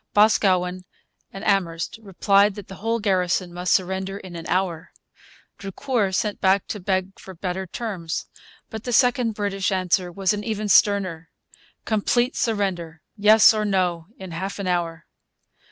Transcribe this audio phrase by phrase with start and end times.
[0.15, 0.83] Boscawen
[1.31, 4.89] and Amherst replied that the whole garrison must surrender in an hour.
[5.59, 8.25] Drucour sent back to beg for better terms.
[8.71, 11.29] But the second British answer was even sterner
[11.85, 15.05] complete surrender, yes or no, in half an hour.